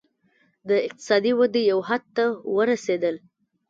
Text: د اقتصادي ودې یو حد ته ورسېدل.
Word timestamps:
د 0.67 0.69
اقتصادي 0.87 1.31
ودې 1.39 1.61
یو 1.71 1.79
حد 1.87 2.03
ته 2.15 2.23
ورسېدل. 2.55 3.15